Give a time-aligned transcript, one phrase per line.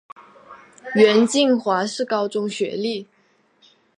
[0.95, 3.07] 袁敬华是高中学历。